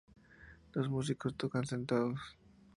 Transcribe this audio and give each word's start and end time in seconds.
Los 0.71 0.89
músicos 0.89 1.37
tocan 1.37 1.67
sentados. 1.67 2.19